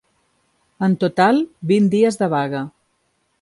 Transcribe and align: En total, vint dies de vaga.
En 0.87 0.95
total, 1.03 1.41
vint 1.73 1.91
dies 1.93 2.19
de 2.23 2.31
vaga. 2.35 2.65